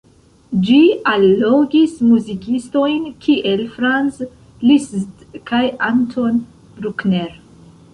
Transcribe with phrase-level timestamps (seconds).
[0.69, 0.77] Ĝi
[1.11, 4.21] allogis muzikistojn kiel Franz
[4.71, 6.45] Liszt kaj Anton
[6.81, 7.43] Bruckner.